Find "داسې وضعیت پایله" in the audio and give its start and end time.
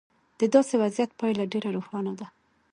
0.53-1.43